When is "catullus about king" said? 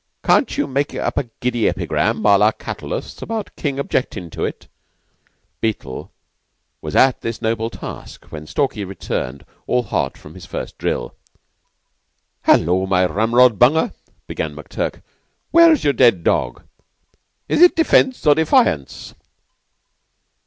2.51-3.77